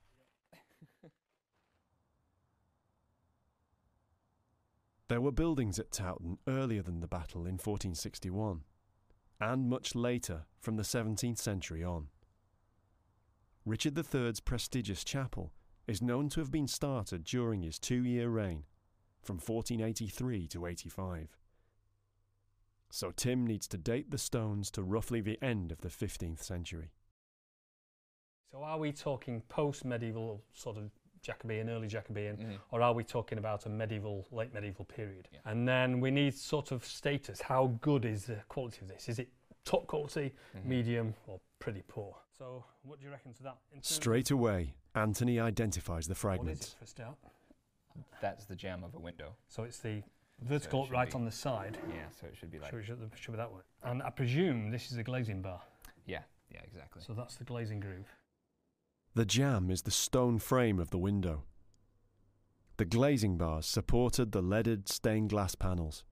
[5.07, 8.63] There were buildings at Towton earlier than the battle in 1461,
[9.39, 12.07] and much later from the 17th century on.
[13.65, 15.51] Richard III's prestigious chapel
[15.87, 18.63] is known to have been started during his two year reign,
[19.21, 21.37] from 1483 to 85.
[22.91, 26.91] So Tim needs to date the stones to roughly the end of the 15th century.
[28.51, 30.91] So are we talking post-medieval, sort of
[31.29, 32.59] Jacobean, early Jacobean, Mhm.
[32.71, 35.27] or are we talking about a medieval, late medieval period?
[35.31, 35.39] Yeah.
[35.45, 37.41] And then we need sort of status.
[37.41, 39.09] How good is the quality of this?
[39.09, 39.29] Is it
[39.63, 40.65] top quality, Mhm.
[40.65, 42.15] medium, or pretty poor?
[42.37, 43.57] So what do you reckon to that?
[43.71, 47.17] In terms of- Straight away, Anthony identifies the What is it for a start?
[48.21, 49.35] That's the jamb of a window.
[49.47, 50.03] So it's the
[50.39, 51.79] vertical should right be- on the side.
[51.89, 52.69] Yeah, so it should be like.
[52.69, 53.61] Should we, should, should be that way.
[53.83, 55.61] And I presume this is the glazing bar.
[56.05, 57.01] Yeah, yeah, exactly.
[57.01, 58.07] So that's the glazing groove.
[59.15, 61.43] The jamb is the stone frame of the window.
[62.77, 66.03] The glazing bars supported the leaded stained glass panels.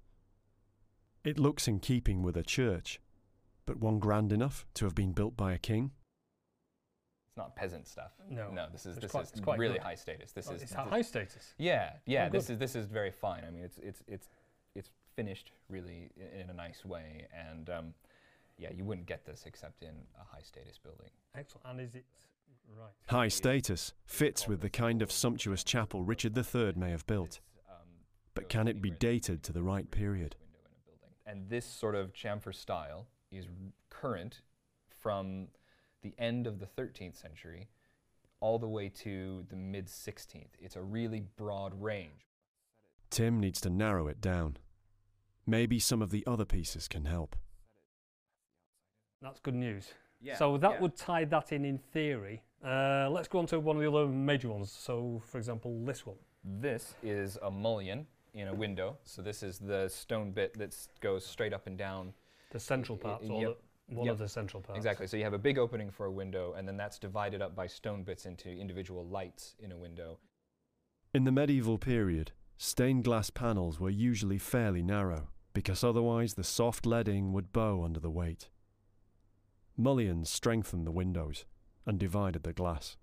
[1.26, 3.02] It looks in keeping with a church,
[3.66, 5.92] but one grand enough to have been built by a king?
[7.28, 8.12] It's not peasant stuff.
[8.30, 8.52] No.
[8.52, 9.84] No, this is It's this quite- is it's quite really good.
[9.84, 10.32] high status.
[10.32, 11.54] This Oh, is it's th- high status.
[11.58, 12.28] Yeah, yeah.
[12.28, 13.44] Oh, this is this is very fine.
[13.44, 14.30] I mean, it's it's it's
[14.76, 17.94] it's finished really in a nice way, and um,
[18.58, 21.10] yeah, you wouldn't get this except in a high status building.
[21.36, 21.66] Excellent.
[21.68, 22.33] And is it right?
[23.08, 27.40] High status fits with the kind of sumptuous chapel Richard III may have built,
[27.70, 27.76] um,
[28.34, 30.36] but can it be dated to the right period?
[30.40, 31.16] window in a building.
[31.26, 33.46] And this sort of chamfer style is
[33.90, 34.42] current
[35.00, 35.48] from
[36.02, 37.70] the end of the 13th century
[38.40, 40.50] all the way to the mid 16th.
[40.60, 42.28] It's a really broad range.
[43.10, 44.58] Tim needs to narrow it down.
[45.46, 47.36] Maybe some of the other pieces can help.
[49.22, 49.94] That's good news.
[50.24, 50.80] Yeah, so that yeah.
[50.82, 52.42] would tie that in in theory.
[52.64, 54.72] Uh, let's go on to one of the other major ones.
[54.72, 56.16] So, for example, this one.
[56.46, 58.98] This is a mullion in a window.
[59.04, 62.14] So this is the stone bit that goes straight up and down.
[62.52, 63.58] The central part, y- yep.
[63.88, 64.14] one Yep.
[64.14, 64.78] of the central parts.
[64.78, 65.08] Exactly.
[65.08, 67.68] So you have a big opening for a window, and then that's divided up by
[67.68, 70.20] stone bits into individual lights in a window.
[71.14, 76.86] In the medieval period, stained glass panels were usually fairly narrow, because otherwise the soft
[76.86, 78.50] leading would bow under the weight.
[79.78, 81.46] Mullions strengthened the windows
[81.86, 82.98] and divided the glass.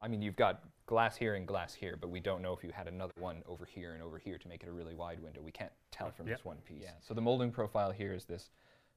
[0.00, 2.70] I mean, you've got glass here and glass here, but we don't know if you
[2.72, 5.42] had another one over here and over here to make it a really wide window.
[5.42, 6.38] We can't tell from Yep.
[6.38, 6.82] this one piece.
[6.82, 6.92] Yeah.
[7.00, 8.50] So the molding profile here is this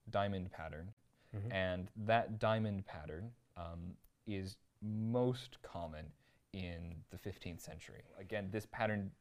[0.10, 0.94] diamond pattern,
[1.34, 1.52] Mhm.
[1.52, 3.98] and that diamond pattern um,
[4.28, 6.12] is most common
[6.54, 8.04] in the 15th century.
[8.18, 9.12] Again, this pattern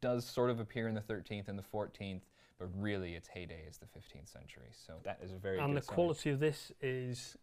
[0.00, 2.22] does sort of appear in the 13th and the 14th,
[2.58, 4.68] but really its heyday is the 15th century.
[4.72, 5.94] So that is a very and good the sign.
[5.94, 7.36] quality of this is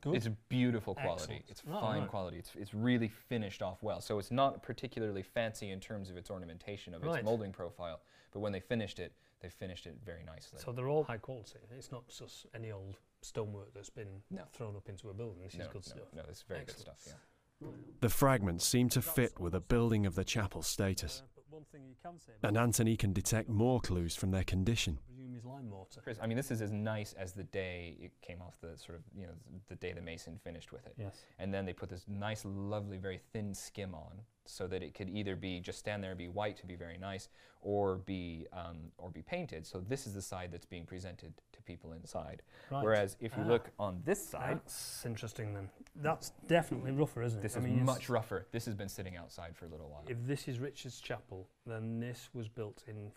[0.00, 0.14] good.
[0.16, 1.22] It's a beautiful quality.
[1.22, 1.44] Excellent.
[1.48, 2.08] It's Oh, fine right.
[2.08, 2.38] quality.
[2.38, 4.00] It's, it's really finished off well.
[4.00, 8.00] So it's not particularly fancy in terms of its ornamentation of its molding profile,
[8.32, 10.58] but when they finished it, they finished it very nicely.
[10.64, 11.58] so they're all high quality.
[11.76, 14.42] It's not just any old stonework that's been No.
[14.54, 15.42] thrown up into a building.
[15.42, 16.14] This no, is good no, stuff.
[16.14, 16.86] no, this is very Excellent.
[16.86, 17.18] good stuff.
[17.60, 17.68] Yeah.
[18.00, 21.22] The fragments seem to fit with the building of the chapel status,
[21.54, 24.98] But one thing you can say and Anthony can detect more clues from their condition.
[25.00, 26.00] I presume is lime mortar.
[26.00, 28.98] Chris, I mean, this is as nice as the day it came off the sort
[28.98, 29.32] of, you know,
[29.68, 30.94] the day the mason finished with it.
[30.98, 31.14] Yes.
[31.38, 35.08] And then they put this nice, lovely, very thin skim on, so that it could
[35.08, 37.28] either be just stand there and be white to be very nice,
[37.62, 39.66] or be um, or be painted.
[39.66, 42.42] So this is the side that's being presented to people inside.
[42.70, 42.82] Right.
[42.84, 43.48] Whereas if you Ah.
[43.48, 45.70] look on this side, That's interesting then.
[45.96, 47.42] That's definitely rougher, isn't it?
[47.42, 48.46] this I is mean, much rougher.
[48.52, 50.04] This has been sitting outside for a little while.
[50.08, 53.12] If this is Richard's Chapel, then this was built in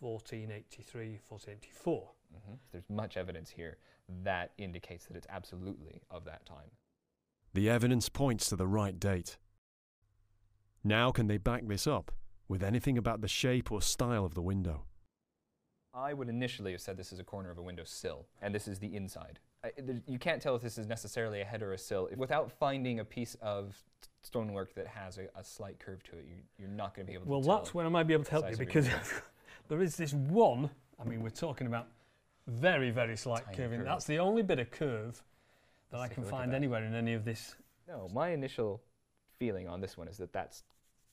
[0.00, 2.10] 1483, 1484.
[2.32, 3.78] hmm There's much evidence here
[4.24, 6.70] that indicates that it's absolutely of that time.
[7.54, 9.38] The evidence points to the right date.
[10.82, 12.10] Now, can they back this up
[12.48, 14.84] with anything about the shape or style of the window?
[15.92, 18.68] I would initially have said this is a corner of a window sill, and this
[18.68, 19.40] is the inside.
[19.64, 22.16] I, there- you can't tell if this is necessarily a head or a sill if-
[22.18, 26.24] without finding a piece of t- stonework that has a, a slight curve to it.
[26.28, 27.56] You, you're not going to be able Well, to tell.
[27.58, 28.88] that's when I might be able to help you because
[29.68, 30.70] there is this one.
[30.98, 31.88] I mean, we're talking about
[32.46, 33.78] very, very slight Tiny curving.
[33.80, 33.86] curve.
[33.88, 35.22] That's the only bit of curve
[35.90, 37.54] that Let's I can find anywhere in any of this.
[37.88, 38.80] No, my initial
[39.40, 40.62] feeling on this one is that that's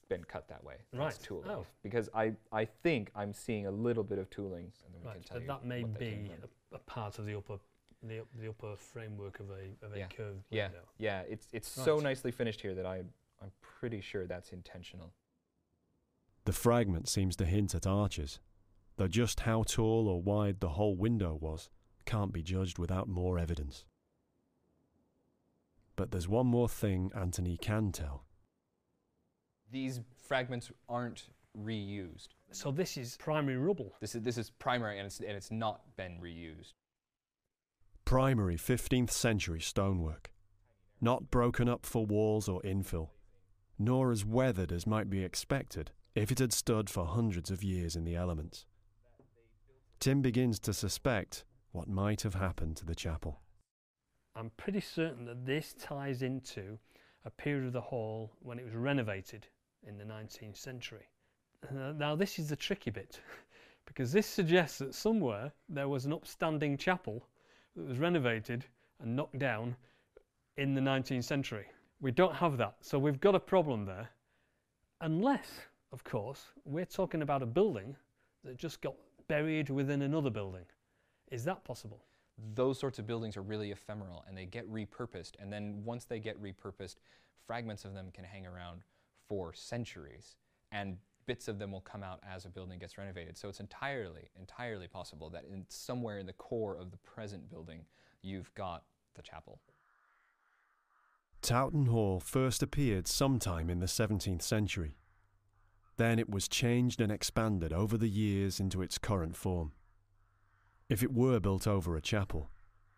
[0.10, 0.76] been cut that way.
[0.94, 1.50] That's Right.
[1.50, 1.66] Oh.
[1.82, 5.14] Because I, I think I'm seeing a little bit of tooling, and then we Right,
[5.16, 6.32] can tell but you that may what that be
[6.72, 7.58] a, a part of the upper,
[8.04, 10.08] the, the upper framework of a, of a Yeah.
[10.08, 10.84] curved Yeah, window.
[11.00, 12.98] yeah, it's it's so nicely finished here that I
[13.42, 15.12] I'm pretty sure that's intentional.
[16.46, 18.40] The fragment seems to hint at arches,
[18.98, 21.70] though just how tall or wide the whole window was
[22.06, 23.84] can't be judged without more evidence.
[25.98, 28.24] But there's one more thing Anthony can tell.
[29.70, 31.26] These fragments aren't
[31.58, 32.30] reused.
[32.52, 33.94] So this is primary rubble.
[34.00, 36.74] This is this is primary and it's and it's not been reused.
[38.06, 40.32] Primary 15th century stonework,
[41.02, 43.10] not broken up for walls or infill,
[43.78, 47.98] nor as weathered as might be expected if it had stood for hundreds of years
[47.98, 48.66] in the elements.
[50.00, 53.42] Tim begins to suspect what might have happened to the chapel.
[54.38, 56.78] I'm pretty certain that this ties into
[57.26, 59.48] a period of the hall when it was renovated
[59.88, 61.08] in the 19th century.
[61.68, 63.20] Uh, now, this is the tricky bit
[63.88, 67.26] because this suggests that somewhere there was an upstanding chapel
[67.76, 68.64] that was renovated
[69.00, 69.76] and knocked down
[70.58, 71.66] in the 19th century.
[72.00, 74.10] We don't have that, so we've got a problem there.
[75.02, 75.50] Unless,
[75.92, 77.96] of course, we're talking about a building
[78.44, 78.94] that just got
[79.28, 80.66] buried within another building.
[81.32, 82.04] Is that possible?
[82.54, 85.32] Those sorts of buildings are really ephemeral and they get repurposed.
[85.40, 86.96] And then once they get repurposed,
[87.46, 88.82] fragments of them can hang around
[89.28, 90.36] for centuries.
[90.72, 93.38] And bits of them will come out as a building gets renovated.
[93.38, 97.86] So it's entirely, entirely possible that in somewhere in the core of the present building,
[98.22, 98.84] you've got
[99.16, 99.60] the chapel.
[101.42, 104.98] Towton Hall first appeared sometime in the 17th century.
[105.98, 109.72] Then it was changed and expanded over the years into its current form.
[110.90, 112.50] If it were built over a chapel,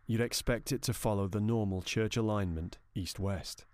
[0.05, 3.65] you'd expect it to follow the normal church alignment east west.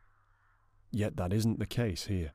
[0.89, 2.32] Yet that isn't the case here.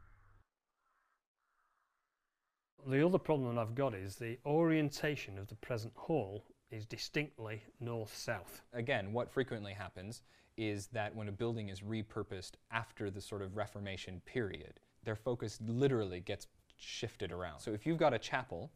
[2.87, 8.14] The other problem I've got is the orientation of the present hall is distinctly north
[8.14, 8.62] south.
[8.72, 10.22] Again, what frequently happens
[10.57, 15.59] is that when a building is repurposed after the sort of Reformation period, their focus
[15.66, 17.61] literally gets shifted around.
[17.61, 18.70] So if you've got a chapel,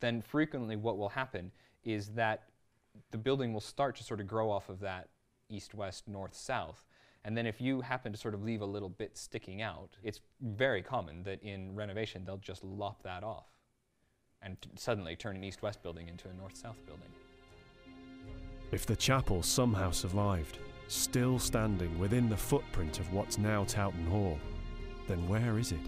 [0.00, 1.50] then frequently what will happen
[1.84, 2.44] is that
[3.10, 5.08] the building will start to sort of grow off of that
[5.48, 6.84] east west, north south.
[7.24, 10.20] And then if you happen to sort of leave a little bit sticking out, it's
[10.40, 13.46] very common that in renovation they'll just lop that off
[14.42, 17.08] and suddenly turn an east west building into a north south building.
[18.70, 20.58] If the chapel somehow survived,
[20.88, 24.38] still standing within the footprint of what's now Towton Hall,
[25.06, 25.80] then where is it?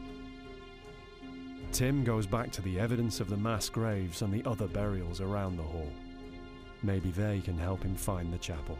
[1.73, 5.57] Tim goes back to the evidence of the mass graves and the other burials around
[5.57, 5.89] the hall.
[6.83, 8.77] Maybe they can help him find the chapel.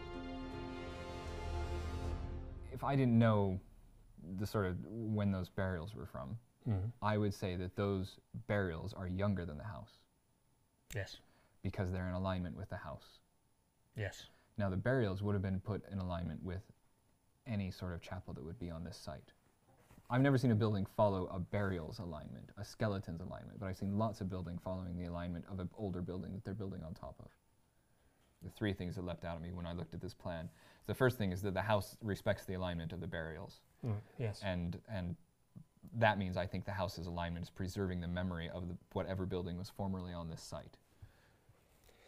[2.73, 3.59] If I didn't know
[4.37, 6.37] the sort of when those burials were from,
[6.67, 6.87] mm-hmm.
[7.01, 8.17] I would say that those
[8.47, 9.91] burials are younger than the house
[10.93, 11.17] Yes.
[11.63, 13.19] because they're in alignment with the house.
[13.95, 14.25] Yes.
[14.57, 16.61] Now, the burials would have been put in alignment with
[17.47, 19.31] any sort of chapel that would be on this site.
[20.11, 23.97] I've never seen a building follow a burials alignment, a skeleton's alignment, but I've seen
[23.97, 27.15] lots of building following the alignment of an older building that they're building on top
[27.19, 27.27] of.
[28.43, 30.49] The three things that leapt out at me when I looked at this plan.
[30.87, 34.41] The first thing is that the house respects the alignment of the burials, mm, Yes.
[34.43, 35.15] and and
[35.97, 39.57] that means I think the house's alignment is preserving the memory of the, whatever building
[39.57, 40.77] was formerly on this site,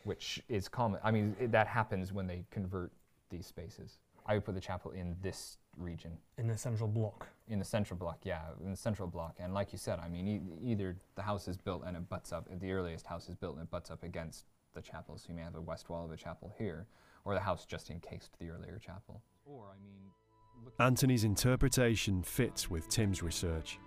[0.04, 0.99] which is common.
[1.04, 2.91] I mean, it, that happens when they convert
[3.30, 3.97] these spaces.
[4.26, 7.28] I would put the chapel in this region, In the central block.
[7.47, 9.36] in the central block, yeah, in the central block.
[9.39, 12.32] And like you said, I mean, e- either the house is built and it butts
[12.32, 15.36] up, the earliest house is built and it butts up against the chapel, so you
[15.36, 16.88] may have a west wall of a chapel here,
[17.26, 19.21] or the house just encased the earlier chapel.
[19.45, 23.78] Or, I mean, Anthony's interpretation fits with Tim's research.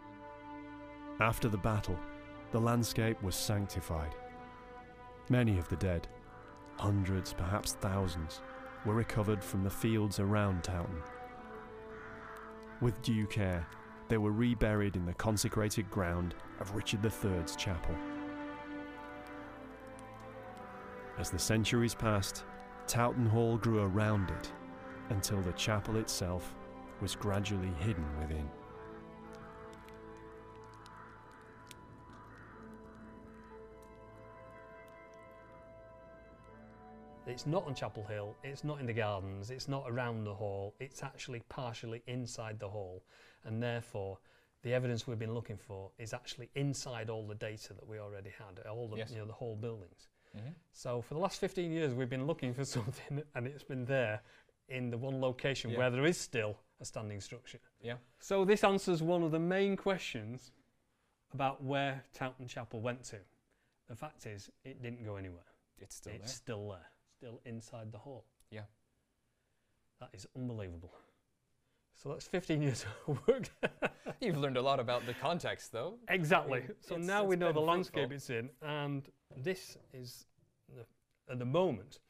[1.21, 1.99] After the battle,
[2.53, 4.15] the landscape was sanctified.
[5.29, 6.07] Many of the dead,
[6.79, 8.41] hundreds, perhaps thousands,
[8.85, 11.03] were recovered from the fields around Towton.
[12.81, 13.67] With due care,
[14.09, 17.95] they were reburied in the consecrated ground of Richard III's chapel.
[21.19, 22.45] As the centuries passed,
[22.87, 24.53] Towton Hall grew around it
[25.09, 26.55] until the chapel itself
[27.01, 28.49] was gradually hidden within.
[37.37, 40.75] It's not on Chapel Hill, it's not in the gardens, it's not around the hall,
[40.81, 43.05] it's actually partially inside the hall.
[43.45, 44.17] And therefore,
[44.63, 48.31] the evidence we've been looking for is actually inside all the data that we already
[48.31, 49.11] had, all the, Yes.
[49.11, 50.09] you know, the whole buildings.
[50.35, 50.55] Mhm.
[50.73, 52.65] So for the last 15 years, we've been looking for
[53.05, 54.23] something and it's been there
[54.71, 55.77] in the one location Yeah.
[55.81, 57.61] where there is still a standing structure.
[57.83, 57.99] Yeah.
[58.19, 60.53] So this answers one of the main questions
[61.35, 63.21] about where Towton Chapel went to.
[63.89, 65.45] The fact is, it didn't go anywhere.
[65.79, 66.35] it's still it's there.
[66.35, 68.25] still there, still inside the hall.
[68.51, 68.63] Yeah.
[70.01, 70.93] That is unbelievable.
[71.95, 73.49] So that's 15 years of work.
[74.21, 75.95] You've learned a lot about the context, though.
[76.09, 76.61] exactly.
[76.61, 78.17] mean, So now we know the landscape fruitful.
[78.17, 80.27] it's in, and this is,
[80.75, 80.85] the,
[81.33, 82.01] at the moment,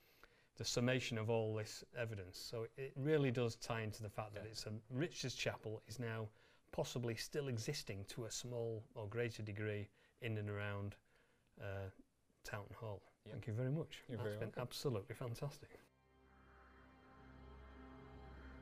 [0.57, 2.39] the summation of all this evidence.
[2.39, 6.29] So it really does tie into the fact that it's a Richard's Chapel is now
[6.73, 9.89] possibly still existing to a small or greater degree
[10.21, 10.97] in and around
[11.61, 11.91] uh,
[12.45, 13.03] Towton Hall.
[13.27, 13.33] Yeah.
[13.33, 14.03] Thank you very much.
[14.09, 14.63] You're That's very been welcome.
[14.63, 15.69] absolutely fantastic.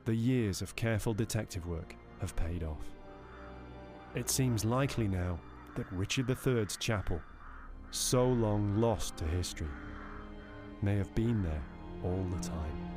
[0.05, 2.85] The years of careful detective work have paid off.
[4.13, 5.39] It seems likely now
[5.75, 7.19] that Richard III's chapel,
[7.91, 9.67] so long lost to history,
[10.81, 11.63] may have been there
[12.03, 12.89] all the time.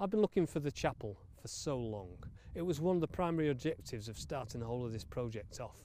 [0.00, 2.16] I've been looking for the chapel for so long.
[2.54, 5.84] It was one of the primary objectives of starting the whole of this project off.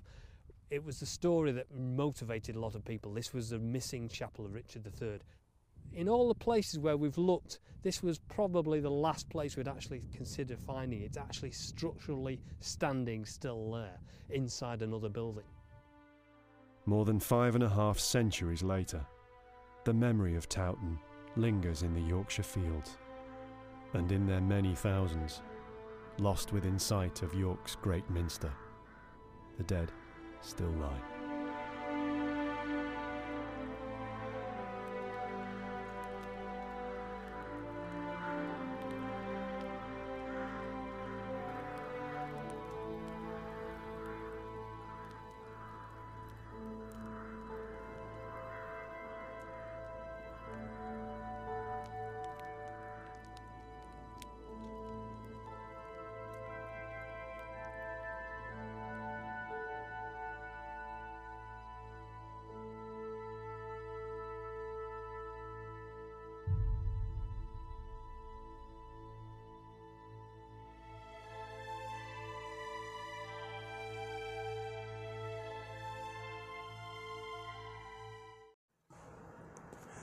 [0.70, 3.14] It was the story that motivated a lot of people.
[3.14, 5.20] This was the missing chapel of Richard III.
[5.94, 10.02] In all the places where we've looked, this was probably the last place we'd actually
[10.16, 11.06] consider finding it.
[11.06, 14.00] It's actually structurally standing still there,
[14.32, 15.44] inside another building.
[16.86, 19.06] More than five and a half centuries later,
[19.84, 20.98] the memory of Towton
[21.36, 22.98] lingers in the Yorkshire fields,
[23.94, 25.42] and in their many thousands,
[26.18, 28.52] lost within sight of York's great minster,
[29.58, 29.92] the dead
[30.42, 31.13] still lie.